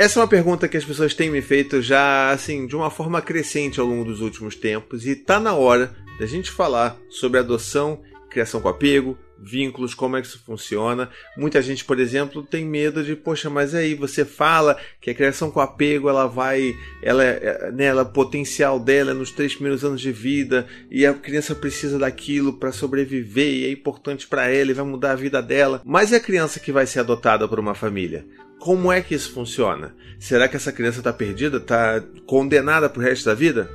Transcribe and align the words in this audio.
Essa 0.00 0.18
é 0.18 0.22
uma 0.22 0.28
pergunta 0.28 0.66
que 0.66 0.78
as 0.78 0.84
pessoas 0.86 1.12
têm 1.12 1.28
me 1.28 1.42
feito 1.42 1.82
já, 1.82 2.30
assim, 2.30 2.66
de 2.66 2.74
uma 2.74 2.90
forma 2.90 3.20
crescente 3.20 3.78
ao 3.78 3.86
longo 3.86 4.02
dos 4.02 4.22
últimos 4.22 4.56
tempos 4.56 5.06
e 5.06 5.14
tá 5.14 5.38
na 5.38 5.52
hora 5.52 5.94
da 6.18 6.24
gente 6.24 6.50
falar 6.50 6.96
sobre 7.10 7.38
adoção, 7.38 8.00
criação 8.30 8.62
com 8.62 8.68
apego, 8.70 9.18
vínculos, 9.42 9.94
como 9.94 10.16
é 10.16 10.20
que 10.20 10.26
isso 10.26 10.42
funciona. 10.44 11.08
Muita 11.36 11.62
gente, 11.62 11.84
por 11.84 11.98
exemplo, 11.98 12.42
tem 12.42 12.64
medo 12.64 13.02
de, 13.02 13.16
poxa, 13.16 13.48
mas 13.48 13.74
aí 13.74 13.94
você 13.94 14.24
fala 14.24 14.76
que 15.00 15.10
a 15.10 15.14
criação 15.14 15.50
com 15.50 15.60
apego 15.60 16.08
ela 16.08 16.26
vai, 16.26 16.74
ela, 17.02 17.24
é, 17.24 17.70
né, 17.72 17.86
ela, 17.86 18.02
o 18.02 18.12
potencial 18.12 18.78
dela 18.78 19.12
é 19.12 19.14
nos 19.14 19.30
três 19.30 19.54
primeiros 19.54 19.84
anos 19.84 20.00
de 20.00 20.12
vida 20.12 20.66
e 20.90 21.06
a 21.06 21.14
criança 21.14 21.54
precisa 21.54 21.98
daquilo 21.98 22.52
para 22.54 22.72
sobreviver 22.72 23.52
e 23.52 23.66
é 23.66 23.70
importante 23.70 24.26
para 24.26 24.48
ela 24.48 24.70
e 24.70 24.74
vai 24.74 24.84
mudar 24.84 25.12
a 25.12 25.16
vida 25.16 25.42
dela. 25.42 25.80
Mas 25.84 26.12
e 26.12 26.16
a 26.16 26.20
criança 26.20 26.60
que 26.60 26.72
vai 26.72 26.86
ser 26.86 27.00
adotada 27.00 27.48
por 27.48 27.58
uma 27.58 27.74
família? 27.74 28.26
Como 28.58 28.92
é 28.92 29.00
que 29.00 29.14
isso 29.14 29.32
funciona? 29.32 29.94
Será 30.18 30.46
que 30.46 30.56
essa 30.56 30.70
criança 30.70 30.98
está 30.98 31.12
perdida? 31.12 31.56
Está 31.56 32.02
condenada 32.26 32.90
para 32.90 33.00
o 33.00 33.02
resto 33.02 33.24
da 33.24 33.34
vida? 33.34 33.70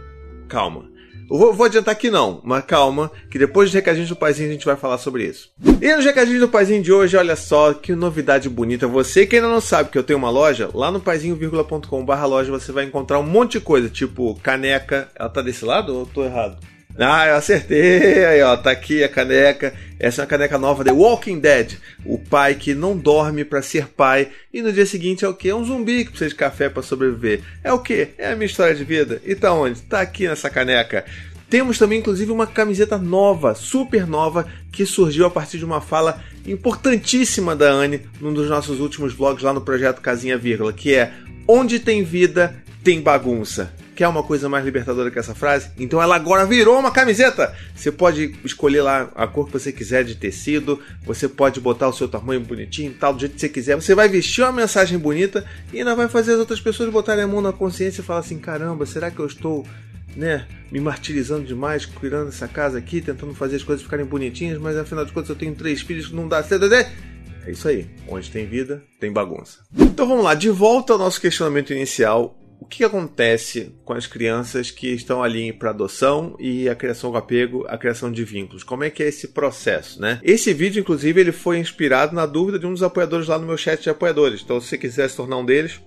Calma. 0.47 0.94
Eu 1.29 1.37
vou, 1.37 1.53
vou, 1.53 1.65
adiantar 1.65 1.95
que 1.95 2.11
não, 2.11 2.39
mas 2.43 2.63
calma, 2.65 3.11
que 3.31 3.39
depois 3.39 3.69
dos 3.69 3.73
recadinhos 3.73 4.09
do 4.09 4.15
Paizinho 4.15 4.49
a 4.49 4.53
gente 4.53 4.65
vai 4.65 4.75
falar 4.75 4.97
sobre 4.97 5.23
isso. 5.23 5.49
E 5.81 5.95
nos 5.95 6.05
recadinhos 6.05 6.39
do 6.39 6.47
Paizinho 6.47 6.83
de 6.83 6.93
hoje, 6.93 7.17
olha 7.17 7.35
só 7.35 7.73
que 7.73 7.95
novidade 7.95 8.47
bonita. 8.47 8.87
Você 8.87 9.25
que 9.25 9.35
ainda 9.35 9.47
não 9.47 9.61
sabe 9.61 9.89
que 9.89 9.97
eu 9.97 10.03
tenho 10.03 10.19
uma 10.19 10.29
loja, 10.29 10.69
lá 10.73 10.91
no 10.91 10.99
paizinho.com.br 10.99 12.25
loja 12.25 12.51
você 12.51 12.71
vai 12.71 12.85
encontrar 12.85 13.19
um 13.19 13.23
monte 13.23 13.53
de 13.53 13.61
coisa, 13.61 13.89
tipo 13.89 14.39
caneca. 14.43 15.09
Ela 15.15 15.29
tá 15.29 15.41
desse 15.41 15.65
lado 15.65 15.93
ou 15.93 15.99
eu 16.01 16.05
tô 16.05 16.23
errado? 16.23 16.57
Ah, 16.97 17.27
eu 17.27 17.35
acertei. 17.35 18.25
Aí, 18.25 18.41
ó, 18.41 18.55
tá 18.55 18.71
aqui 18.71 19.03
a 19.03 19.09
caneca. 19.09 19.73
Essa 19.99 20.21
é 20.21 20.23
uma 20.23 20.27
caneca 20.27 20.57
nova 20.57 20.83
The 20.83 20.91
Walking 20.91 21.39
Dead. 21.39 21.73
O 22.05 22.17
pai 22.17 22.55
que 22.55 22.73
não 22.73 22.97
dorme 22.97 23.43
para 23.43 23.61
ser 23.61 23.87
pai 23.87 24.29
e 24.53 24.61
no 24.61 24.71
dia 24.71 24.85
seguinte 24.85 25.25
é 25.25 25.27
o 25.27 25.33
que? 25.33 25.49
É 25.49 25.55
um 25.55 25.65
zumbi 25.65 26.05
que 26.05 26.11
precisa 26.11 26.29
de 26.29 26.35
café 26.35 26.69
para 26.69 26.81
sobreviver. 26.81 27.41
É 27.63 27.71
o 27.73 27.79
que? 27.79 28.09
É 28.17 28.31
a 28.31 28.35
minha 28.35 28.45
história 28.45 28.73
de 28.73 28.83
vida. 28.83 29.21
E 29.25 29.35
tá 29.35 29.53
onde? 29.53 29.81
Tá 29.81 30.01
aqui 30.01 30.27
nessa 30.27 30.49
caneca. 30.49 31.05
Temos 31.49 31.77
também, 31.77 31.99
inclusive, 31.99 32.31
uma 32.31 32.47
camiseta 32.47 32.97
nova, 32.97 33.53
super 33.53 34.07
nova, 34.07 34.47
que 34.71 34.85
surgiu 34.85 35.25
a 35.25 35.29
partir 35.29 35.57
de 35.57 35.65
uma 35.65 35.79
fala 35.79 36.21
importantíssima 36.45 37.55
da 37.55 37.69
Anne 37.69 38.01
num 38.19 38.33
dos 38.33 38.49
nossos 38.49 38.79
últimos 38.79 39.13
vlogs 39.13 39.43
lá 39.43 39.53
no 39.53 39.61
projeto 39.61 40.01
Casinha 40.01 40.37
Vírgula, 40.37 40.73
que 40.73 40.95
é 40.95 41.13
Onde 41.47 41.79
tem 41.79 42.03
vida, 42.03 42.55
tem 42.83 42.99
bagunça. 42.99 43.71
Quer 43.95 44.09
uma 44.09 44.23
coisa 44.23 44.49
mais 44.49 44.65
libertadora 44.65 45.09
que 45.09 45.17
essa 45.17 45.33
frase? 45.33 45.71
Então 45.79 46.01
ela 46.01 46.17
agora 46.17 46.45
virou 46.45 46.77
uma 46.77 46.91
camiseta! 46.91 47.55
Você 47.73 47.89
pode 47.89 48.35
escolher 48.43 48.81
lá 48.81 49.09
a 49.15 49.25
cor 49.25 49.45
que 49.45 49.53
você 49.53 49.71
quiser 49.71 50.03
de 50.03 50.15
tecido, 50.15 50.81
você 51.05 51.29
pode 51.29 51.61
botar 51.61 51.87
o 51.87 51.93
seu 51.93 52.09
tamanho 52.09 52.41
bonitinho, 52.41 52.93
tal, 52.99 53.13
do 53.13 53.21
jeito 53.21 53.35
que 53.35 53.39
você 53.39 53.47
quiser. 53.47 53.75
Você 53.75 53.95
vai 53.95 54.09
vestir 54.09 54.43
uma 54.43 54.51
mensagem 54.51 54.97
bonita 54.97 55.45
e 55.71 55.79
ainda 55.79 55.95
vai 55.95 56.09
fazer 56.09 56.33
as 56.33 56.39
outras 56.39 56.59
pessoas 56.59 56.89
botarem 56.89 57.23
a 57.23 57.27
mão 57.27 57.39
na 57.39 57.53
consciência 57.53 58.01
e 58.01 58.03
falar 58.03 58.19
assim: 58.19 58.37
caramba, 58.37 58.85
será 58.85 59.09
que 59.09 59.19
eu 59.19 59.25
estou 59.25 59.65
né, 60.13 60.45
me 60.69 60.81
martirizando 60.81 61.45
demais, 61.45 61.85
cuidando 61.85 62.25
dessa 62.25 62.49
casa 62.49 62.77
aqui, 62.77 62.99
tentando 62.99 63.33
fazer 63.33 63.55
as 63.55 63.63
coisas 63.63 63.81
ficarem 63.81 64.05
bonitinhas, 64.05 64.57
mas 64.57 64.75
afinal 64.75 65.05
de 65.05 65.13
contas 65.13 65.29
eu 65.29 65.35
tenho 65.37 65.55
três 65.55 65.81
filhos 65.81 66.07
que 66.07 66.15
não 66.15 66.27
dá 66.27 66.43
certo. 66.43 66.65
É 66.73 67.51
isso 67.51 67.67
aí. 67.67 67.87
Onde 68.09 68.29
tem 68.29 68.45
vida, 68.45 68.83
tem 68.99 69.11
bagunça. 69.11 69.59
Então 69.77 70.05
vamos 70.05 70.25
lá, 70.25 70.33
de 70.33 70.49
volta 70.49 70.91
ao 70.91 70.99
nosso 70.99 71.21
questionamento 71.21 71.71
inicial 71.71 72.37
o 72.65 72.67
que 72.67 72.83
acontece 72.83 73.75
com 73.85 73.93
as 73.93 74.07
crianças 74.07 74.71
que 74.71 74.87
estão 74.87 75.21
ali 75.21 75.53
para 75.53 75.69
adoção 75.69 76.35
e 76.39 76.67
a 76.67 76.73
criação 76.73 77.11
do 77.11 77.17
apego, 77.17 77.63
a 77.67 77.77
criação 77.77 78.11
de 78.11 78.23
vínculos? 78.23 78.63
Como 78.63 78.83
é 78.83 78.89
que 78.89 79.03
é 79.03 79.07
esse 79.07 79.27
processo, 79.27 80.01
né? 80.01 80.19
Esse 80.23 80.51
vídeo, 80.51 80.79
inclusive, 80.79 81.21
ele 81.21 81.31
foi 81.31 81.59
inspirado 81.59 82.15
na 82.15 82.25
dúvida 82.25 82.57
de 82.57 82.65
um 82.65 82.71
dos 82.71 82.81
apoiadores 82.81 83.27
lá 83.27 83.37
no 83.37 83.45
meu 83.45 83.55
chat 83.55 83.83
de 83.83 83.89
apoiadores. 83.91 84.41
Então, 84.43 84.59
se 84.59 84.67
você 84.67 84.79
quiser 84.79 85.07
se 85.07 85.15
tornar 85.15 85.37
um 85.37 85.45
deles, 85.45 85.79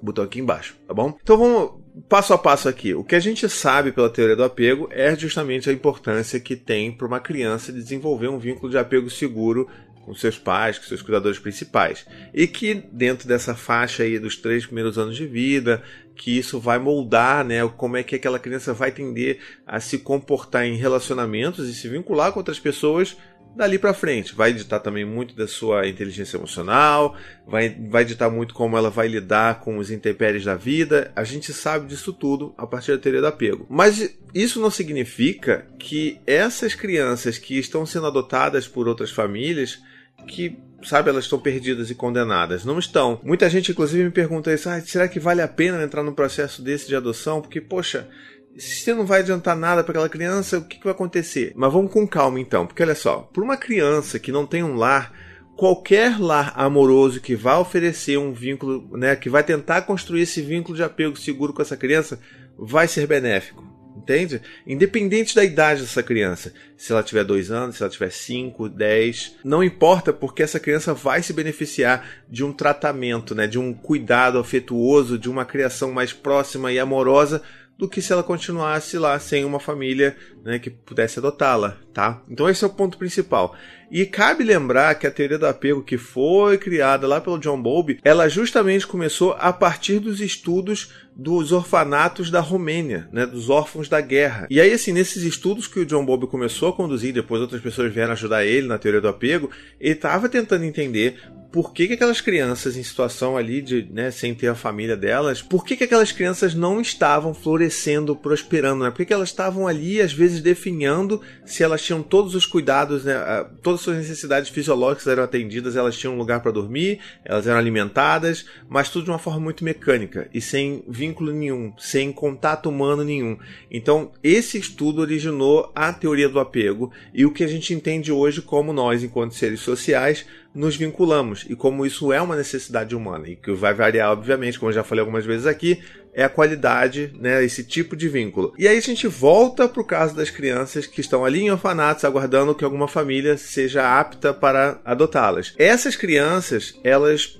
botão 0.00 0.24
aqui 0.24 0.40
embaixo, 0.40 0.74
tá 0.88 0.94
bom? 0.94 1.14
Então 1.22 1.36
vamos 1.36 1.72
passo 2.08 2.32
a 2.32 2.38
passo 2.38 2.70
aqui. 2.70 2.94
O 2.94 3.04
que 3.04 3.14
a 3.14 3.20
gente 3.20 3.46
sabe 3.50 3.92
pela 3.92 4.08
teoria 4.08 4.34
do 4.34 4.44
apego 4.44 4.88
é 4.90 5.14
justamente 5.14 5.68
a 5.68 5.74
importância 5.74 6.40
que 6.40 6.56
tem 6.56 6.90
para 6.90 7.06
uma 7.06 7.20
criança 7.20 7.70
desenvolver 7.70 8.28
um 8.28 8.38
vínculo 8.38 8.70
de 8.70 8.78
apego 8.78 9.10
seguro 9.10 9.68
com 10.04 10.14
seus 10.14 10.38
pais, 10.38 10.78
com 10.78 10.84
seus 10.84 11.02
cuidadores 11.02 11.38
principais. 11.38 12.06
E 12.34 12.46
que 12.46 12.74
dentro 12.92 13.26
dessa 13.26 13.54
faixa 13.54 14.02
aí 14.02 14.18
dos 14.18 14.36
três 14.36 14.66
primeiros 14.66 14.98
anos 14.98 15.16
de 15.16 15.26
vida, 15.26 15.82
que 16.14 16.36
isso 16.36 16.60
vai 16.60 16.78
moldar, 16.78 17.44
né, 17.44 17.66
como 17.76 17.96
é 17.96 18.02
que 18.02 18.14
aquela 18.14 18.38
criança 18.38 18.72
vai 18.72 18.90
tender 18.90 19.38
a 19.66 19.80
se 19.80 19.98
comportar 19.98 20.66
em 20.66 20.76
relacionamentos 20.76 21.68
e 21.68 21.74
se 21.74 21.88
vincular 21.88 22.32
com 22.32 22.40
outras 22.40 22.58
pessoas 22.58 23.16
dali 23.54 23.78
para 23.78 23.94
frente. 23.94 24.34
Vai 24.34 24.52
ditar 24.52 24.80
também 24.80 25.04
muito 25.04 25.34
da 25.34 25.46
sua 25.46 25.86
inteligência 25.86 26.36
emocional, 26.36 27.16
vai, 27.46 27.68
vai 27.68 28.04
ditar 28.04 28.30
muito 28.30 28.54
como 28.54 28.76
ela 28.76 28.90
vai 28.90 29.08
lidar 29.08 29.60
com 29.60 29.78
os 29.78 29.90
intempéries 29.90 30.44
da 30.44 30.54
vida. 30.54 31.12
A 31.14 31.24
gente 31.24 31.52
sabe 31.52 31.86
disso 31.86 32.12
tudo 32.12 32.54
a 32.56 32.66
partir 32.66 32.92
da 32.92 32.98
teoria 32.98 33.20
do 33.20 33.26
apego. 33.26 33.66
Mas 33.68 34.16
isso 34.34 34.60
não 34.60 34.70
significa 34.70 35.66
que 35.78 36.20
essas 36.26 36.74
crianças 36.74 37.38
que 37.38 37.58
estão 37.58 37.84
sendo 37.84 38.06
adotadas 38.06 38.66
por 38.66 38.88
outras 38.88 39.10
famílias 39.10 39.80
que 40.26 40.58
sabe, 40.84 41.10
elas 41.10 41.24
estão 41.24 41.38
perdidas 41.38 41.90
e 41.90 41.94
condenadas. 41.94 42.64
Não 42.64 42.78
estão. 42.78 43.20
Muita 43.22 43.48
gente, 43.48 43.72
inclusive, 43.72 44.04
me 44.04 44.10
pergunta 44.10 44.52
isso: 44.52 44.68
ah, 44.68 44.80
será 44.80 45.08
que 45.08 45.20
vale 45.20 45.40
a 45.40 45.48
pena 45.48 45.82
entrar 45.82 46.02
num 46.02 46.14
processo 46.14 46.62
desse 46.62 46.88
de 46.88 46.96
adoção? 46.96 47.40
Porque, 47.40 47.60
poxa, 47.60 48.08
se 48.56 48.92
não 48.92 49.06
vai 49.06 49.20
adiantar 49.20 49.56
nada 49.56 49.82
para 49.82 49.92
aquela 49.92 50.08
criança, 50.08 50.58
o 50.58 50.64
que, 50.64 50.78
que 50.78 50.84
vai 50.84 50.92
acontecer? 50.92 51.52
Mas 51.54 51.72
vamos 51.72 51.92
com 51.92 52.06
calma 52.06 52.40
então, 52.40 52.66
porque 52.66 52.82
olha 52.82 52.94
só: 52.94 53.20
para 53.32 53.42
uma 53.42 53.56
criança 53.56 54.18
que 54.18 54.32
não 54.32 54.46
tem 54.46 54.62
um 54.62 54.76
lar, 54.76 55.12
qualquer 55.56 56.20
lar 56.20 56.52
amoroso 56.56 57.20
que 57.20 57.34
vai 57.34 57.56
oferecer 57.56 58.18
um 58.18 58.32
vínculo, 58.32 58.96
né, 58.96 59.16
que 59.16 59.30
vai 59.30 59.42
tentar 59.42 59.82
construir 59.82 60.22
esse 60.22 60.42
vínculo 60.42 60.76
de 60.76 60.82
apego 60.82 61.16
seguro 61.16 61.52
com 61.52 61.62
essa 61.62 61.76
criança, 61.76 62.18
vai 62.58 62.88
ser 62.88 63.06
benéfico. 63.06 63.71
Entende? 63.96 64.40
Independente 64.66 65.34
da 65.34 65.44
idade 65.44 65.82
dessa 65.82 66.02
criança, 66.02 66.52
se 66.76 66.92
ela 66.92 67.02
tiver 67.02 67.24
dois 67.24 67.50
anos, 67.50 67.76
se 67.76 67.82
ela 67.82 67.92
tiver 67.92 68.10
cinco, 68.10 68.68
dez, 68.68 69.36
não 69.44 69.62
importa, 69.62 70.12
porque 70.12 70.42
essa 70.42 70.58
criança 70.58 70.94
vai 70.94 71.22
se 71.22 71.32
beneficiar 71.32 72.04
de 72.28 72.42
um 72.42 72.52
tratamento, 72.52 73.34
né, 73.34 73.46
de 73.46 73.58
um 73.58 73.72
cuidado 73.72 74.38
afetuoso, 74.38 75.18
de 75.18 75.28
uma 75.28 75.44
criação 75.44 75.92
mais 75.92 76.12
próxima 76.12 76.72
e 76.72 76.78
amorosa 76.78 77.42
do 77.78 77.88
que 77.88 78.00
se 78.00 78.12
ela 78.12 78.22
continuasse 78.22 78.96
lá 78.96 79.18
sem 79.18 79.44
uma 79.44 79.58
família 79.58 80.16
né, 80.44 80.58
que 80.58 80.70
pudesse 80.70 81.18
adotá-la, 81.18 81.78
tá? 81.92 82.22
Então 82.28 82.48
esse 82.48 82.64
é 82.64 82.66
o 82.66 82.70
ponto 82.70 82.98
principal. 82.98 83.54
E 83.90 84.06
cabe 84.06 84.42
lembrar 84.42 84.94
que 84.94 85.06
a 85.06 85.10
teoria 85.10 85.38
do 85.38 85.46
apego 85.46 85.82
que 85.82 85.98
foi 85.98 86.56
criada 86.56 87.06
lá 87.06 87.20
pelo 87.20 87.38
John 87.38 87.60
Bowlby, 87.60 87.98
ela 88.02 88.26
justamente 88.26 88.86
começou 88.86 89.36
a 89.38 89.52
partir 89.52 89.98
dos 89.98 90.20
estudos 90.20 90.90
dos 91.14 91.52
orfanatos 91.52 92.30
da 92.30 92.40
Romênia, 92.40 93.06
né, 93.12 93.26
dos 93.26 93.50
órfãos 93.50 93.90
da 93.90 94.00
guerra. 94.00 94.46
E 94.48 94.58
aí, 94.58 94.72
assim, 94.72 94.92
nesses 94.92 95.22
estudos 95.24 95.66
que 95.66 95.80
o 95.80 95.84
John 95.84 96.06
Bowlby 96.06 96.26
começou 96.26 96.70
a 96.70 96.72
conduzir, 96.72 97.12
depois 97.12 97.42
outras 97.42 97.60
pessoas 97.60 97.92
vieram 97.92 98.12
ajudar 98.12 98.46
ele 98.46 98.66
na 98.66 98.78
teoria 98.78 99.00
do 99.00 99.08
apego, 99.08 99.50
ele 99.78 99.92
estava 99.92 100.26
tentando 100.26 100.64
entender 100.64 101.18
por 101.52 101.74
que, 101.74 101.86
que 101.86 101.92
aquelas 101.92 102.22
crianças 102.22 102.78
em 102.78 102.82
situação 102.82 103.36
ali 103.36 103.60
de, 103.60 103.86
né, 103.92 104.10
sem 104.10 104.34
ter 104.34 104.48
a 104.48 104.54
família 104.54 104.96
delas, 104.96 105.42
por 105.42 105.66
que, 105.66 105.76
que 105.76 105.84
aquelas 105.84 106.10
crianças 106.10 106.54
não 106.54 106.80
estavam 106.80 107.34
florescendo, 107.34 108.16
prosperando, 108.16 108.84
né? 108.84 108.90
Por 108.90 108.96
que, 108.96 109.06
que 109.06 109.12
elas 109.12 109.28
estavam 109.28 109.68
ali, 109.68 110.00
às 110.00 110.14
vezes, 110.14 110.40
definhando 110.40 111.20
se 111.44 111.62
elas 111.62 111.81
tinham 111.84 112.02
todos 112.02 112.34
os 112.34 112.46
cuidados, 112.46 113.04
né, 113.04 113.14
todas 113.62 113.80
as 113.80 113.84
suas 113.84 113.96
necessidades 113.96 114.50
fisiológicas 114.50 115.06
eram 115.06 115.22
atendidas, 115.22 115.76
elas 115.76 115.96
tinham 115.96 116.14
um 116.14 116.18
lugar 116.18 116.40
para 116.40 116.52
dormir, 116.52 117.00
elas 117.24 117.46
eram 117.46 117.58
alimentadas, 117.58 118.46
mas 118.68 118.88
tudo 118.88 119.04
de 119.04 119.10
uma 119.10 119.18
forma 119.18 119.40
muito 119.40 119.64
mecânica 119.64 120.28
e 120.32 120.40
sem 120.40 120.84
vínculo 120.88 121.32
nenhum, 121.32 121.72
sem 121.78 122.12
contato 122.12 122.68
humano 122.68 123.04
nenhum. 123.04 123.38
Então, 123.70 124.12
esse 124.22 124.58
estudo 124.58 125.00
originou 125.00 125.70
a 125.74 125.92
teoria 125.92 126.28
do 126.28 126.40
apego 126.40 126.92
e 127.12 127.24
o 127.24 127.32
que 127.32 127.44
a 127.44 127.48
gente 127.48 127.74
entende 127.74 128.12
hoje 128.12 128.42
como 128.42 128.72
nós, 128.72 129.02
enquanto 129.02 129.34
seres 129.34 129.60
sociais, 129.60 130.24
nos 130.54 130.76
vinculamos 130.76 131.46
e 131.48 131.56
como 131.56 131.86
isso 131.86 132.12
é 132.12 132.20
uma 132.20 132.36
necessidade 132.36 132.94
humana 132.94 133.28
e 133.28 133.36
que 133.36 133.52
vai 133.52 133.72
variar, 133.72 134.12
obviamente, 134.12 134.58
como 134.58 134.70
eu 134.70 134.74
já 134.74 134.84
falei 134.84 135.00
algumas 135.00 135.24
vezes 135.24 135.46
aqui, 135.46 135.82
é 136.14 136.24
a 136.24 136.28
qualidade, 136.28 137.12
né, 137.18 137.42
esse 137.42 137.64
tipo 137.64 137.96
de 137.96 138.08
vínculo. 138.08 138.52
E 138.58 138.68
aí 138.68 138.76
a 138.76 138.82
gente 138.82 139.06
volta 139.08 139.66
para 139.66 139.80
o 139.80 139.84
caso 139.84 140.14
das 140.14 140.28
crianças 140.28 140.86
que 140.86 141.00
estão 141.00 141.24
ali 141.24 141.40
em 141.40 141.50
orfanatos 141.50 142.04
aguardando 142.04 142.54
que 142.54 142.64
alguma 142.64 142.86
família 142.86 143.36
seja 143.38 143.98
apta 143.98 144.34
para 144.34 144.80
adotá-las. 144.84 145.54
Essas 145.58 145.96
crianças, 145.96 146.78
elas 146.84 147.38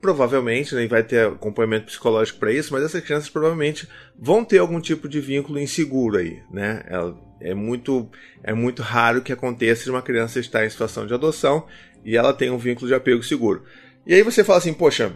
provavelmente, 0.00 0.74
né, 0.74 0.86
vai 0.86 1.02
ter 1.02 1.28
acompanhamento 1.28 1.86
psicológico 1.86 2.38
para 2.38 2.52
isso, 2.52 2.72
mas 2.72 2.82
essas 2.82 3.02
crianças 3.02 3.28
provavelmente 3.28 3.86
vão 4.18 4.44
ter 4.44 4.58
algum 4.58 4.80
tipo 4.80 5.08
de 5.08 5.20
vínculo 5.20 5.58
inseguro 5.58 6.16
aí, 6.16 6.40
né? 6.50 6.82
É, 6.86 7.50
é 7.50 7.54
muito, 7.54 8.08
é 8.42 8.52
muito 8.52 8.82
raro 8.82 9.22
que 9.22 9.32
aconteça 9.32 9.84
de 9.84 9.90
uma 9.90 10.02
criança 10.02 10.40
estar 10.40 10.64
em 10.64 10.70
situação 10.70 11.06
de 11.06 11.14
adoção 11.14 11.66
e 12.04 12.16
ela 12.16 12.32
tem 12.32 12.50
um 12.50 12.58
vínculo 12.58 12.86
de 12.86 12.94
apego 12.94 13.22
seguro. 13.22 13.64
E 14.06 14.14
aí 14.14 14.22
você 14.22 14.42
fala 14.42 14.58
assim, 14.58 14.72
poxa, 14.72 15.12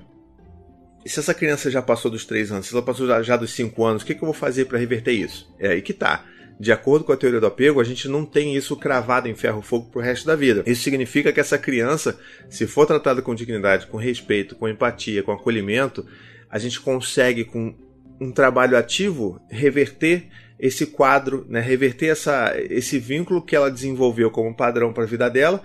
se 1.06 1.18
essa 1.18 1.34
criança 1.34 1.70
já 1.70 1.82
passou 1.82 2.10
dos 2.10 2.24
3 2.24 2.52
anos, 2.52 2.66
se 2.66 2.74
ela 2.74 2.82
passou 2.82 3.06
já, 3.06 3.22
já 3.22 3.36
dos 3.36 3.52
5 3.52 3.84
anos, 3.84 4.02
o 4.02 4.06
que, 4.06 4.14
que 4.14 4.22
eu 4.22 4.26
vou 4.26 4.34
fazer 4.34 4.66
para 4.66 4.78
reverter 4.78 5.12
isso? 5.12 5.52
É 5.58 5.68
aí 5.68 5.82
que 5.82 5.92
tá. 5.92 6.24
de 6.58 6.70
acordo 6.72 7.04
com 7.04 7.12
a 7.12 7.16
teoria 7.16 7.40
do 7.40 7.46
apego, 7.46 7.80
a 7.80 7.84
gente 7.84 8.08
não 8.08 8.24
tem 8.24 8.56
isso 8.56 8.76
cravado 8.76 9.28
em 9.28 9.34
ferro 9.34 9.60
fogo 9.60 9.90
pro 9.90 10.00
resto 10.00 10.26
da 10.26 10.36
vida. 10.36 10.62
Isso 10.66 10.82
significa 10.82 11.32
que 11.32 11.40
essa 11.40 11.58
criança, 11.58 12.18
se 12.48 12.66
for 12.66 12.86
tratada 12.86 13.20
com 13.20 13.34
dignidade, 13.34 13.86
com 13.86 13.96
respeito, 13.96 14.54
com 14.54 14.68
empatia, 14.68 15.22
com 15.22 15.32
acolhimento, 15.32 16.06
a 16.48 16.58
gente 16.58 16.80
consegue 16.80 17.44
com 17.44 17.74
um 18.20 18.30
trabalho 18.30 18.76
ativo 18.76 19.40
reverter 19.50 20.28
esse 20.58 20.86
quadro, 20.86 21.44
né, 21.48 21.60
reverter 21.60 22.06
essa, 22.06 22.54
esse 22.56 22.98
vínculo 22.98 23.42
que 23.42 23.56
ela 23.56 23.70
desenvolveu 23.70 24.30
como 24.30 24.54
padrão 24.54 24.92
para 24.92 25.02
a 25.02 25.06
vida 25.06 25.28
dela 25.28 25.60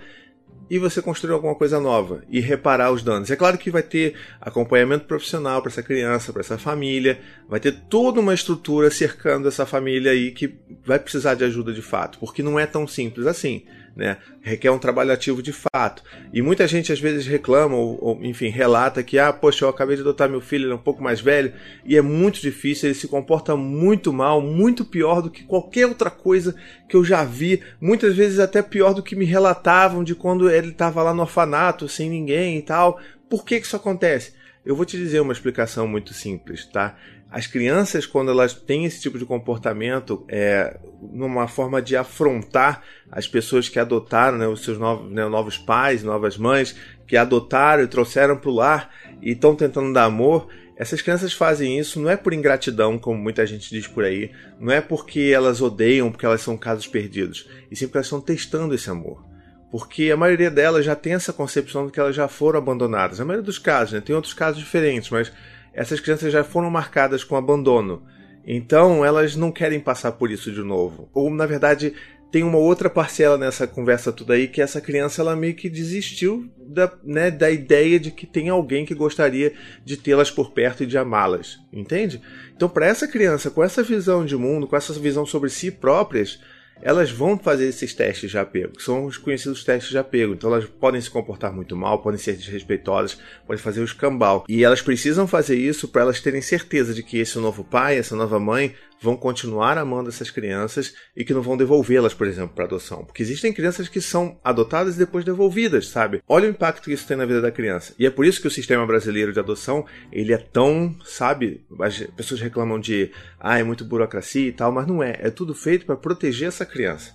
e 0.70 0.78
você 0.78 1.02
construir 1.02 1.32
alguma 1.32 1.54
coisa 1.54 1.80
nova 1.80 2.22
e 2.30 2.38
reparar 2.38 2.92
os 2.92 3.02
danos. 3.02 3.30
É 3.30 3.34
claro 3.34 3.58
que 3.58 3.70
vai 3.70 3.82
ter 3.82 4.14
acompanhamento 4.40 5.04
profissional 5.04 5.60
para 5.60 5.70
essa 5.70 5.82
criança, 5.82 6.32
para 6.32 6.40
essa 6.40 6.56
família, 6.56 7.20
vai 7.48 7.58
ter 7.58 7.72
toda 7.72 8.20
uma 8.20 8.32
estrutura 8.32 8.88
cercando 8.88 9.48
essa 9.48 9.66
família 9.66 10.12
aí 10.12 10.30
que 10.30 10.54
vai 10.86 11.00
precisar 11.00 11.34
de 11.34 11.42
ajuda 11.42 11.72
de 11.72 11.82
fato, 11.82 12.18
porque 12.20 12.42
não 12.42 12.58
é 12.58 12.66
tão 12.66 12.86
simples 12.86 13.26
assim 13.26 13.64
né? 13.94 14.16
Requer 14.40 14.70
um 14.70 14.78
trabalho 14.78 15.12
ativo 15.12 15.42
de 15.42 15.52
fato. 15.52 16.02
E 16.32 16.40
muita 16.40 16.66
gente 16.66 16.92
às 16.92 17.00
vezes 17.00 17.26
reclama 17.26 17.76
ou, 17.76 17.98
ou, 18.00 18.24
enfim, 18.24 18.48
relata 18.48 19.02
que, 19.02 19.18
ah, 19.18 19.32
poxa, 19.32 19.64
eu 19.64 19.68
acabei 19.68 19.96
de 19.96 20.02
adotar 20.02 20.28
meu 20.28 20.40
filho, 20.40 20.64
ele 20.64 20.72
é 20.72 20.76
um 20.76 20.78
pouco 20.78 21.02
mais 21.02 21.20
velho, 21.20 21.52
e 21.84 21.96
é 21.96 22.02
muito 22.02 22.40
difícil, 22.40 22.88
ele 22.88 22.94
se 22.94 23.08
comporta 23.08 23.56
muito 23.56 24.12
mal, 24.12 24.40
muito 24.40 24.84
pior 24.84 25.20
do 25.20 25.30
que 25.30 25.44
qualquer 25.44 25.86
outra 25.86 26.10
coisa 26.10 26.54
que 26.88 26.96
eu 26.96 27.04
já 27.04 27.24
vi, 27.24 27.62
muitas 27.80 28.16
vezes 28.16 28.38
até 28.38 28.62
pior 28.62 28.94
do 28.94 29.02
que 29.02 29.16
me 29.16 29.24
relatavam 29.24 30.02
de 30.02 30.14
quando 30.14 30.50
ele 30.50 30.70
estava 30.70 31.02
lá 31.02 31.12
no 31.12 31.22
orfanato, 31.22 31.88
sem 31.88 32.08
ninguém 32.08 32.58
e 32.58 32.62
tal. 32.62 33.00
Por 33.28 33.44
que, 33.44 33.60
que 33.60 33.66
isso 33.66 33.76
acontece? 33.76 34.32
Eu 34.64 34.76
vou 34.76 34.84
te 34.84 34.96
dizer 34.96 35.20
uma 35.20 35.32
explicação 35.32 35.86
muito 35.86 36.12
simples, 36.12 36.66
tá? 36.66 36.96
As 37.30 37.46
crianças, 37.46 38.06
quando 38.06 38.30
elas 38.30 38.52
têm 38.52 38.84
esse 38.84 39.00
tipo 39.00 39.16
de 39.16 39.24
comportamento, 39.24 40.24
é, 40.28 40.76
numa 41.12 41.46
forma 41.46 41.80
de 41.80 41.96
afrontar 41.96 42.82
as 43.10 43.28
pessoas 43.28 43.68
que 43.68 43.78
adotaram, 43.78 44.36
né, 44.36 44.48
os 44.48 44.64
seus 44.64 44.78
novos, 44.78 45.10
né, 45.12 45.24
novos 45.28 45.56
pais, 45.56 46.02
novas 46.02 46.36
mães, 46.36 46.74
que 47.06 47.16
adotaram 47.16 47.84
e 47.84 47.86
trouxeram 47.86 48.36
para 48.36 48.50
o 48.50 48.54
lar 48.54 48.90
e 49.22 49.30
estão 49.30 49.54
tentando 49.54 49.92
dar 49.92 50.04
amor, 50.04 50.48
essas 50.76 51.02
crianças 51.02 51.32
fazem 51.32 51.78
isso 51.78 52.00
não 52.00 52.10
é 52.10 52.16
por 52.16 52.32
ingratidão, 52.32 52.98
como 52.98 53.20
muita 53.20 53.46
gente 53.46 53.68
diz 53.70 53.86
por 53.86 54.02
aí, 54.02 54.32
não 54.58 54.72
é 54.72 54.80
porque 54.80 55.30
elas 55.32 55.60
odeiam, 55.60 56.10
porque 56.10 56.24
elas 56.24 56.40
são 56.40 56.56
casos 56.56 56.86
perdidos, 56.86 57.48
e 57.70 57.76
sim 57.76 57.86
porque 57.86 57.98
elas 57.98 58.06
estão 58.06 58.20
testando 58.20 58.74
esse 58.74 58.88
amor. 58.88 59.22
Porque 59.70 60.10
a 60.10 60.16
maioria 60.16 60.50
delas 60.50 60.84
já 60.84 60.96
tem 60.96 61.12
essa 61.12 61.32
concepção 61.32 61.86
de 61.86 61.92
que 61.92 62.00
elas 62.00 62.16
já 62.16 62.26
foram 62.26 62.58
abandonadas. 62.58 63.20
Na 63.20 63.24
maioria 63.24 63.44
dos 63.44 63.58
casos, 63.58 63.92
né? 63.92 64.00
Tem 64.00 64.16
outros 64.16 64.34
casos 64.34 64.58
diferentes, 64.58 65.10
mas 65.10 65.30
essas 65.72 66.00
crianças 66.00 66.32
já 66.32 66.44
foram 66.44 66.70
marcadas 66.70 67.24
com 67.24 67.36
abandono. 67.36 68.02
Então 68.44 69.04
elas 69.04 69.36
não 69.36 69.52
querem 69.52 69.80
passar 69.80 70.12
por 70.12 70.30
isso 70.30 70.50
de 70.50 70.62
novo. 70.62 71.08
Ou 71.12 71.30
na 71.30 71.46
verdade 71.46 71.94
tem 72.30 72.44
uma 72.44 72.58
outra 72.58 72.88
parcela 72.88 73.36
nessa 73.36 73.66
conversa 73.66 74.12
toda 74.12 74.34
aí 74.34 74.46
que 74.46 74.62
essa 74.62 74.80
criança 74.80 75.20
ela 75.20 75.34
meio 75.34 75.54
que 75.54 75.68
desistiu 75.68 76.48
da, 76.56 76.92
né, 77.02 77.30
da 77.30 77.50
ideia 77.50 77.98
de 77.98 78.12
que 78.12 78.24
tem 78.26 78.48
alguém 78.48 78.86
que 78.86 78.94
gostaria 78.94 79.52
de 79.84 79.96
tê-las 79.96 80.30
por 80.30 80.52
perto 80.52 80.84
e 80.84 80.86
de 80.86 80.96
amá-las, 80.96 81.58
entende? 81.72 82.22
Então 82.54 82.68
para 82.68 82.86
essa 82.86 83.08
criança 83.08 83.50
com 83.50 83.64
essa 83.64 83.82
visão 83.82 84.24
de 84.24 84.36
mundo, 84.36 84.68
com 84.68 84.76
essa 84.76 84.92
visão 84.92 85.26
sobre 85.26 85.50
si 85.50 85.72
próprias, 85.72 86.38
elas 86.82 87.10
vão 87.10 87.38
fazer 87.38 87.66
esses 87.66 87.94
testes 87.94 88.30
de 88.30 88.38
apego, 88.38 88.76
que 88.76 88.82
são 88.82 89.04
os 89.04 89.16
conhecidos 89.16 89.64
testes 89.64 89.90
de 89.90 89.98
apego. 89.98 90.34
Então 90.34 90.52
elas 90.52 90.64
podem 90.64 91.00
se 91.00 91.10
comportar 91.10 91.52
muito 91.52 91.76
mal, 91.76 92.02
podem 92.02 92.18
ser 92.18 92.36
desrespeitosas, 92.36 93.18
podem 93.46 93.62
fazer 93.62 93.80
o 93.80 93.84
escambau. 93.84 94.44
E 94.48 94.64
elas 94.64 94.82
precisam 94.82 95.26
fazer 95.26 95.56
isso 95.56 95.88
para 95.88 96.02
elas 96.02 96.20
terem 96.20 96.42
certeza 96.42 96.94
de 96.94 97.02
que 97.02 97.18
esse 97.18 97.38
novo 97.38 97.64
pai, 97.64 97.98
essa 97.98 98.16
nova 98.16 98.38
mãe, 98.38 98.74
vão 99.00 99.16
continuar 99.16 99.78
amando 99.78 100.10
essas 100.10 100.30
crianças 100.30 100.94
e 101.16 101.24
que 101.24 101.32
não 101.32 101.40
vão 101.40 101.56
devolvê-las, 101.56 102.12
por 102.12 102.26
exemplo, 102.26 102.54
para 102.54 102.66
adoção. 102.66 103.04
Porque 103.04 103.22
existem 103.22 103.52
crianças 103.52 103.88
que 103.88 104.00
são 104.00 104.38
adotadas 104.44 104.96
e 104.96 104.98
depois 104.98 105.24
devolvidas, 105.24 105.88
sabe? 105.88 106.22
Olha 106.28 106.46
o 106.46 106.50
impacto 106.50 106.84
que 106.84 106.92
isso 106.92 107.06
tem 107.06 107.16
na 107.16 107.24
vida 107.24 107.40
da 107.40 107.50
criança. 107.50 107.94
E 107.98 108.04
é 108.04 108.10
por 108.10 108.26
isso 108.26 108.40
que 108.40 108.46
o 108.46 108.50
sistema 108.50 108.86
brasileiro 108.86 109.32
de 109.32 109.40
adoção, 109.40 109.86
ele 110.12 110.34
é 110.34 110.38
tão, 110.38 110.94
sabe? 111.04 111.64
As 111.80 111.98
pessoas 112.16 112.40
reclamam 112.40 112.78
de, 112.78 113.10
ah, 113.38 113.58
é 113.58 113.62
muito 113.62 113.84
burocracia 113.84 114.48
e 114.48 114.52
tal, 114.52 114.70
mas 114.70 114.86
não 114.86 115.02
é. 115.02 115.16
É 115.20 115.30
tudo 115.30 115.54
feito 115.54 115.86
para 115.86 115.96
proteger 115.96 116.48
essa 116.48 116.66
criança. 116.66 117.14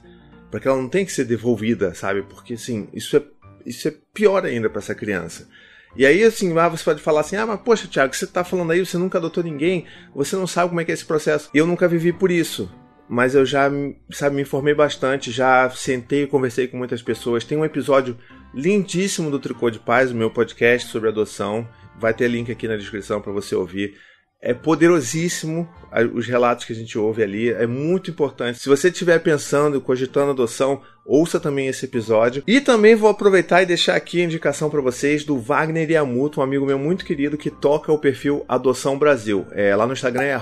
Para 0.49 0.59
que 0.59 0.67
ela 0.67 0.77
não 0.77 0.89
tenha 0.89 1.05
que 1.05 1.11
ser 1.11 1.25
devolvida, 1.25 1.93
sabe? 1.93 2.23
Porque, 2.23 2.55
assim, 2.55 2.87
isso 2.93 3.15
é, 3.15 3.23
isso 3.65 3.87
é 3.87 3.93
pior 4.13 4.43
ainda 4.43 4.69
para 4.69 4.79
essa 4.79 4.95
criança. 4.95 5.47
E 5.95 6.06
aí, 6.06 6.24
assim, 6.24 6.57
ah, 6.57 6.68
você 6.68 6.83
pode 6.83 7.01
falar 7.01 7.21
assim: 7.21 7.36
ah, 7.36 7.45
mas 7.45 7.59
poxa, 7.62 7.88
Thiago, 7.88 8.13
você 8.13 8.27
tá 8.27 8.44
falando 8.44 8.71
aí, 8.71 8.86
você 8.86 8.97
nunca 8.97 9.18
adotou 9.18 9.44
ninguém, 9.44 9.86
você 10.13 10.36
não 10.36 10.47
sabe 10.47 10.69
como 10.69 10.81
é 10.81 10.86
que 10.86 10.92
é 10.92 10.94
esse 10.94 11.06
processo. 11.06 11.50
Eu 11.53 11.65
nunca 11.65 11.88
vivi 11.88 12.12
por 12.12 12.31
isso. 12.31 12.69
Mas 13.07 13.36
eu 13.36 13.45
já, 13.45 13.69
sabe, 14.12 14.36
me 14.36 14.42
informei 14.42 14.74
bastante, 14.74 15.31
já 15.31 15.69
sentei 15.69 16.24
e 16.24 16.27
conversei 16.27 16.68
com 16.68 16.77
muitas 16.77 17.03
pessoas. 17.03 17.44
Tem 17.44 17.56
um 17.56 17.63
episódio 17.63 18.18
lindíssimo 18.53 19.30
do 19.30 19.39
Tricô 19.39 19.69
de 19.69 19.80
Paz, 19.80 20.12
o 20.12 20.15
meu 20.15 20.31
podcast 20.31 20.89
sobre 20.89 21.09
adoção. 21.09 21.68
Vai 22.00 22.15
ter 22.15 22.27
link 22.27 22.51
aqui 22.51 22.68
na 22.68 22.75
descrição 22.75 23.21
para 23.21 23.31
você 23.31 23.53
ouvir. 23.53 23.95
É 24.41 24.53
poderosíssimo 24.53 25.67
os 26.13 26.27
relatos 26.27 26.65
que 26.65 26.73
a 26.73 26.75
gente 26.75 26.97
ouve 26.97 27.23
ali, 27.23 27.49
é 27.49 27.65
muito 27.65 28.11
importante. 28.11 28.59
Se 28.59 28.67
você 28.67 28.89
estiver 28.89 29.19
pensando, 29.19 29.79
cogitando 29.79 30.31
adoção, 30.31 30.81
ouça 31.05 31.39
também 31.39 31.67
esse 31.67 31.85
episódio. 31.85 32.43
E 32.45 32.59
também 32.59 32.95
vou 32.95 33.09
aproveitar 33.09 33.61
e 33.61 33.65
deixar 33.65 33.95
aqui 33.95 34.21
a 34.21 34.25
indicação 34.25 34.69
para 34.69 34.81
vocês 34.81 35.23
do 35.23 35.39
Wagner 35.39 35.89
Yamuto, 35.89 36.41
um 36.41 36.43
amigo 36.43 36.65
meu 36.65 36.77
muito 36.77 37.05
querido 37.05 37.37
que 37.37 37.49
toca 37.49 37.91
o 37.91 37.99
perfil 37.99 38.43
Adoção 38.47 38.97
Brasil. 38.97 39.45
É, 39.51 39.75
lá 39.75 39.87
no 39.87 39.93
Instagram 39.93 40.23
é 40.23 40.33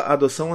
adoção 0.00 0.52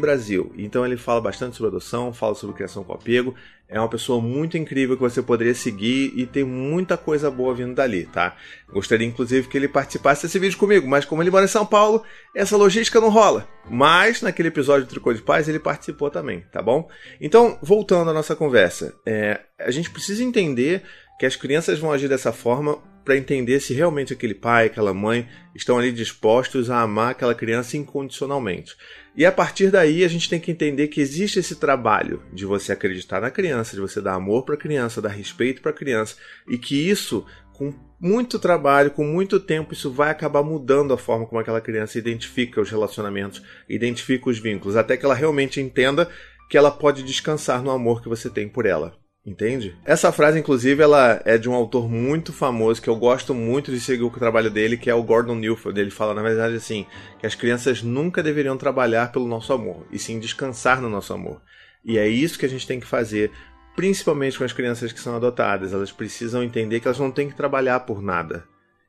Brasil. 0.00 0.52
Então 0.56 0.84
ele 0.84 0.96
fala 0.96 1.20
bastante 1.20 1.56
sobre 1.56 1.68
adoção, 1.68 2.12
fala 2.12 2.34
sobre 2.34 2.56
criação 2.56 2.82
com 2.82 2.92
apego. 2.92 3.34
É 3.70 3.78
uma 3.78 3.88
pessoa 3.88 4.20
muito 4.20 4.58
incrível 4.58 4.96
que 4.96 5.02
você 5.02 5.22
poderia 5.22 5.54
seguir 5.54 6.12
e 6.16 6.26
tem 6.26 6.42
muita 6.42 6.96
coisa 6.96 7.30
boa 7.30 7.54
vindo 7.54 7.72
dali, 7.72 8.04
tá? 8.04 8.36
Gostaria 8.68 9.06
inclusive 9.06 9.46
que 9.46 9.56
ele 9.56 9.68
participasse 9.68 10.22
desse 10.22 10.40
vídeo 10.40 10.58
comigo, 10.58 10.88
mas 10.88 11.04
como 11.04 11.22
ele 11.22 11.30
mora 11.30 11.44
em 11.44 11.48
São 11.48 11.64
Paulo, 11.64 12.02
essa 12.34 12.56
logística 12.56 13.00
não 13.00 13.10
rola. 13.10 13.48
Mas 13.70 14.22
naquele 14.22 14.48
episódio 14.48 14.86
do 14.86 14.90
Tricô 14.90 15.14
de 15.14 15.22
Paz 15.22 15.48
ele 15.48 15.60
participou 15.60 16.10
também, 16.10 16.40
tá 16.50 16.60
bom? 16.60 16.88
Então, 17.20 17.56
voltando 17.62 18.10
à 18.10 18.12
nossa 18.12 18.34
conversa, 18.34 18.92
é, 19.06 19.40
a 19.56 19.70
gente 19.70 19.88
precisa 19.88 20.24
entender 20.24 20.82
que 21.20 21.26
as 21.26 21.36
crianças 21.36 21.78
vão 21.78 21.92
agir 21.92 22.08
dessa 22.08 22.32
forma 22.32 22.78
para 23.04 23.14
entender 23.14 23.60
se 23.60 23.74
realmente 23.74 24.10
aquele 24.10 24.32
pai, 24.32 24.64
aquela 24.64 24.94
mãe 24.94 25.28
estão 25.54 25.76
ali 25.76 25.92
dispostos 25.92 26.70
a 26.70 26.80
amar 26.80 27.10
aquela 27.10 27.34
criança 27.34 27.76
incondicionalmente. 27.76 28.74
E 29.14 29.26
a 29.26 29.30
partir 29.30 29.70
daí 29.70 30.02
a 30.02 30.08
gente 30.08 30.30
tem 30.30 30.40
que 30.40 30.50
entender 30.50 30.88
que 30.88 30.98
existe 30.98 31.38
esse 31.38 31.56
trabalho 31.56 32.22
de 32.32 32.46
você 32.46 32.72
acreditar 32.72 33.20
na 33.20 33.30
criança, 33.30 33.74
de 33.74 33.82
você 33.82 34.00
dar 34.00 34.14
amor 34.14 34.46
para 34.46 34.54
a 34.54 34.58
criança, 34.58 35.02
dar 35.02 35.10
respeito 35.10 35.60
para 35.60 35.72
a 35.72 35.74
criança, 35.74 36.16
e 36.48 36.56
que 36.56 36.88
isso, 36.88 37.26
com 37.52 37.74
muito 38.00 38.38
trabalho, 38.38 38.90
com 38.90 39.04
muito 39.04 39.38
tempo, 39.38 39.74
isso 39.74 39.90
vai 39.90 40.08
acabar 40.08 40.42
mudando 40.42 40.94
a 40.94 40.96
forma 40.96 41.26
como 41.26 41.38
aquela 41.38 41.60
criança 41.60 41.98
identifica 41.98 42.62
os 42.62 42.70
relacionamentos, 42.70 43.42
identifica 43.68 44.30
os 44.30 44.38
vínculos, 44.38 44.74
até 44.74 44.96
que 44.96 45.04
ela 45.04 45.14
realmente 45.14 45.60
entenda 45.60 46.08
que 46.48 46.56
ela 46.56 46.70
pode 46.70 47.02
descansar 47.02 47.62
no 47.62 47.70
amor 47.70 48.00
que 48.00 48.08
você 48.08 48.30
tem 48.30 48.48
por 48.48 48.64
ela. 48.64 48.98
Entende? 49.24 49.76
Essa 49.84 50.10
frase, 50.10 50.38
inclusive, 50.38 50.82
ela 50.82 51.20
é 51.26 51.36
de 51.36 51.48
um 51.48 51.52
autor 51.52 51.90
muito 51.90 52.32
famoso 52.32 52.80
que 52.80 52.88
eu 52.88 52.96
gosto 52.96 53.34
muito 53.34 53.70
de 53.70 53.78
seguir 53.78 54.02
o 54.02 54.10
trabalho 54.10 54.50
dele, 54.50 54.78
que 54.78 54.88
é 54.88 54.94
o 54.94 55.02
Gordon 55.02 55.34
Newfield. 55.34 55.78
Ele 55.78 55.90
fala, 55.90 56.14
na 56.14 56.22
verdade, 56.22 56.54
assim, 56.54 56.86
que 57.18 57.26
as 57.26 57.34
crianças 57.34 57.82
nunca 57.82 58.22
deveriam 58.22 58.56
trabalhar 58.56 59.12
pelo 59.12 59.28
nosso 59.28 59.52
amor, 59.52 59.86
e 59.92 59.98
sim 59.98 60.18
descansar 60.18 60.80
no 60.80 60.88
nosso 60.88 61.12
amor. 61.12 61.42
E 61.84 61.98
é 61.98 62.08
isso 62.08 62.38
que 62.38 62.46
a 62.46 62.48
gente 62.48 62.66
tem 62.66 62.80
que 62.80 62.86
fazer, 62.86 63.30
principalmente 63.76 64.38
com 64.38 64.44
as 64.44 64.54
crianças 64.54 64.90
que 64.90 65.00
são 65.00 65.14
adotadas. 65.14 65.74
Elas 65.74 65.92
precisam 65.92 66.42
entender 66.42 66.80
que 66.80 66.88
elas 66.88 66.98
não 66.98 67.10
têm 67.10 67.28
que 67.28 67.36
trabalhar 67.36 67.80
por 67.80 68.02
nada. 68.02 68.44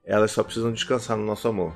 Elas 0.05 0.31
só 0.31 0.43
precisam 0.43 0.71
descansar 0.71 1.17
no 1.17 1.25
nosso 1.25 1.47
amor. 1.47 1.73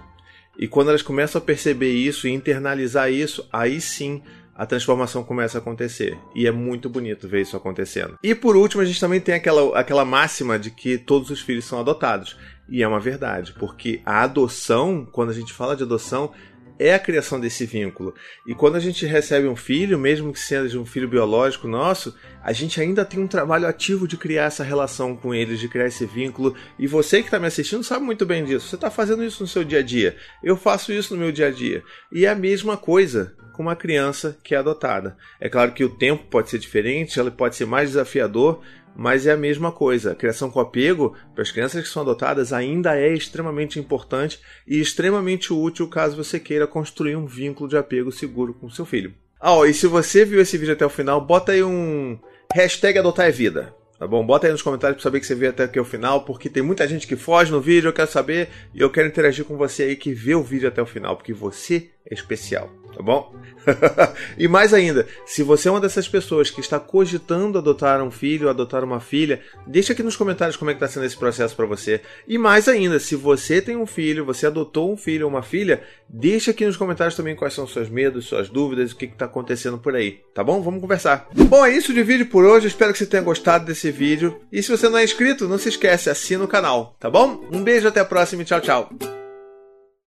E 0.58 0.66
quando 0.68 0.90
elas 0.90 1.02
começam 1.02 1.42
a 1.42 1.44
perceber 1.44 1.92
isso 1.92 2.26
e 2.26 2.32
internalizar 2.32 3.12
isso, 3.12 3.48
aí 3.52 3.82
sim 3.82 4.24
a 4.56 4.66
transformação 4.66 5.24
começa 5.24 5.58
a 5.58 5.62
acontecer. 5.62 6.18
E 6.34 6.48
é 6.48 6.52
muito 6.52 6.90
bonito 6.90 7.28
ver 7.28 7.42
isso 7.42 7.58
acontecendo. 7.58 8.18
E 8.24 8.34
por 8.34 8.56
último, 8.56 8.82
a 8.82 8.86
gente 8.86 9.00
também 9.00 9.20
tem 9.20 9.36
aquela, 9.36 9.78
aquela 9.78 10.06
máxima 10.06 10.58
de 10.58 10.72
que 10.72 10.98
todos 10.98 11.30
os 11.30 11.42
filhos 11.42 11.66
são 11.66 11.80
adotados. 11.80 12.38
E 12.70 12.82
é 12.82 12.88
uma 12.88 13.00
verdade, 13.00 13.54
porque 13.54 14.02
a 14.06 14.24
adoção, 14.24 15.06
quando 15.12 15.30
a 15.30 15.34
gente 15.34 15.54
fala 15.54 15.76
de 15.76 15.84
adoção, 15.84 16.32
é 16.80 16.94
a 16.94 17.00
criação 17.00 17.40
desse 17.40 17.66
vínculo. 17.66 18.14
E 18.48 18.54
quando 18.54 18.76
a 18.76 18.80
gente 18.80 19.06
recebe 19.06 19.48
um 19.48 19.56
filho, 19.56 20.00
mesmo 20.00 20.34
que 20.34 20.40
seja 20.40 20.80
um 20.80 20.86
filho 20.86 21.08
biológico 21.08 21.68
nosso, 21.68 22.16
a 22.44 22.52
gente 22.52 22.82
ainda 22.82 23.06
tem 23.06 23.20
um 23.20 23.28
trabalho 23.28 23.68
ativo 23.68 24.08
de 24.08 24.18
criar 24.18 24.46
essa 24.46 24.64
relação 24.64 25.16
com 25.16 25.34
eles, 25.34 25.60
de 25.60 25.70
criar 25.70 25.88
esse 25.88 26.06
vínculo. 26.06 26.56
E 26.78 26.88
você 26.88 27.20
que 27.20 27.28
está 27.28 27.40
me 27.40 27.48
assistindo 27.48 27.84
sabe 27.84 28.04
muito 28.04 28.26
bem 28.26 28.44
disso. 28.44 28.68
Você 28.68 28.76
está 28.76 28.90
fazendo 28.90 29.24
isso 29.24 29.44
no 29.44 29.48
seu 29.48 29.64
dia 29.64 29.80
a 29.80 29.84
dia. 29.84 30.18
Eu 30.44 30.58
faço 30.58 30.92
isso 30.92 31.14
no 31.14 31.22
meu 31.22 31.32
dia 31.32 31.48
a 31.48 31.52
dia. 31.52 31.84
E 32.12 32.26
é 32.26 32.30
a 32.30 32.36
mesma 32.36 32.76
coisa 32.76 33.36
com 33.56 33.64
uma 33.64 33.76
criança 33.76 34.38
que 34.44 34.54
é 34.54 34.58
adotada. 34.58 35.18
É 35.40 35.50
claro 35.50 35.72
que 35.72 35.84
o 35.84 35.90
tempo 35.90 36.26
pode 36.30 36.50
ser 36.50 36.60
diferente, 36.60 37.20
ela 37.20 37.32
pode 37.32 37.56
ser 37.56 37.66
mais 37.66 37.90
desafiador, 37.90 38.62
mas 38.96 39.26
é 39.26 39.32
a 39.32 39.38
mesma 39.38 39.72
coisa. 39.72 40.12
A 40.12 40.16
criação 40.16 40.50
com 40.50 40.60
apego, 40.60 41.16
para 41.34 41.42
as 41.42 41.52
crianças 41.52 41.84
que 41.84 41.90
são 41.90 42.02
adotadas, 42.02 42.54
ainda 42.54 42.98
é 42.98 43.14
extremamente 43.14 43.80
importante 43.80 44.40
e 44.68 44.80
extremamente 44.80 45.54
útil 45.54 45.88
caso 45.88 46.16
você 46.16 46.40
queira 46.40 46.68
construir 46.68 47.16
um 47.16 47.26
vínculo 47.26 47.70
de 47.70 47.78
apego 47.78 48.12
seguro 48.12 48.54
com 48.54 48.70
seu 48.70 48.86
filho. 48.86 49.14
Ah, 49.40 49.54
ó, 49.54 49.66
e 49.66 49.74
se 49.74 49.88
você 49.88 50.26
viu 50.26 50.42
esse 50.42 50.58
vídeo 50.58 50.74
até 50.74 50.86
o 50.86 50.90
final, 50.90 51.20
bota 51.22 51.52
aí 51.52 51.64
um 51.64 52.18
hashtag 52.54 52.98
adotar 52.98 53.28
é 53.28 53.32
vida. 53.32 53.74
Tá 53.98 54.06
bom? 54.06 54.26
Bota 54.26 54.46
aí 54.46 54.52
nos 54.52 54.62
comentários 54.62 54.98
para 54.98 55.04
saber 55.04 55.22
que 55.22 55.26
você 55.26 55.36
viu 55.36 55.50
até 55.50 55.64
aqui 55.64 55.80
o 55.80 55.86
final, 55.86 56.26
porque 56.26 56.50
tem 56.50 56.62
muita 56.62 56.86
gente 56.86 57.08
que 57.08 57.16
foge 57.16 57.52
no 57.52 57.62
vídeo, 57.62 57.88
eu 57.88 57.94
quero 57.94 58.12
saber 58.12 58.50
e 58.74 58.82
eu 58.82 58.90
quero 58.90 59.08
interagir 59.08 59.46
com 59.46 59.56
você 59.56 59.84
aí 59.84 59.96
que 59.96 60.14
vê 60.14 60.36
o 60.36 60.44
vídeo 60.44 60.68
até 60.68 60.82
o 60.82 60.86
final, 60.86 61.16
porque 61.16 61.34
você 61.34 61.90
é 62.10 62.14
especial, 62.14 62.70
tá 62.96 63.04
bom? 63.04 63.34
e 64.38 64.48
mais 64.48 64.74
ainda, 64.74 65.08
se 65.26 65.44
você 65.44 65.68
é 65.68 65.72
uma 65.72 65.82
dessas 65.82 66.08
pessoas 66.08 66.50
que 66.50 66.62
está 66.62 66.80
cogitando 66.80 67.58
adotar 67.58 68.02
um 68.02 68.12
filho 68.12 68.46
ou 68.46 68.50
adotar 68.50 68.84
uma 68.84 69.00
filha, 69.00 69.42
deixa 69.68 69.94
aqui 69.94 70.02
nos 70.02 70.16
comentários 70.16 70.56
como 70.56 70.72
é 70.72 70.74
que 70.74 70.78
está 70.84 70.88
sendo 70.88 71.06
esse 71.06 71.18
processo 71.18 71.56
para 71.56 71.66
você. 71.66 72.02
E 72.28 72.38
mais 72.38 72.68
ainda, 72.68 73.00
se 73.00 73.16
você 73.16 73.62
tem 73.62 73.76
um 73.76 73.86
filho, 73.86 74.26
você 74.26 74.48
adotou 74.48 74.92
um 74.92 74.98
filho 74.98 75.26
ou 75.26 75.32
uma 75.32 75.44
filha, 75.44 75.84
deixa 76.08 76.52
aqui 76.52 76.66
nos 76.66 76.78
comentários 76.78 77.16
também 77.16 77.36
quais 77.36 77.54
são 77.54 77.68
seus 77.68 77.90
medos, 77.90 78.26
suas 78.26 78.50
dúvidas, 78.50 78.92
o 78.92 78.96
que 78.96 79.06
está 79.06 79.26
acontecendo 79.26 79.78
por 79.78 79.96
aí, 79.96 80.22
tá 80.34 80.44
bom? 80.44 80.62
Vamos 80.62 80.82
conversar. 80.82 81.28
Bom, 81.34 81.66
é 81.66 81.72
isso 81.72 81.94
de 81.94 82.04
vídeo 82.04 82.28
por 82.28 82.46
hoje, 82.46 82.68
espero 82.68 82.94
que 82.94 83.00
você 83.00 83.06
tenha 83.06 83.24
gostado 83.24 83.66
desse 83.66 83.92
vídeo. 83.92 84.40
E 84.52 84.64
se 84.64 84.72
você 84.72 84.88
não 84.88 84.98
é 84.98 85.04
inscrito, 85.04 85.48
não 85.48 85.58
se 85.58 85.70
esquece, 85.70 86.10
assina 86.10 86.44
o 86.44 86.48
canal, 86.48 86.96
tá 87.00 87.10
bom? 87.10 87.44
Um 87.52 87.64
beijo, 87.64 87.88
até 87.88 88.00
a 88.00 88.06
próxima 88.06 88.44
e 88.44 88.46
tchau, 88.46 88.62
tchau. 88.62 89.15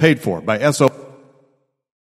paid 0.00 0.20
for 0.20 0.40
by 0.40 0.70
SO. 0.72 1.09